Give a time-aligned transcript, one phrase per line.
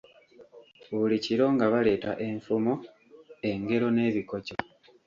[0.97, 2.73] Buli kiro nga baleeta enfumo,
[3.51, 4.55] engero n'ebikokyo.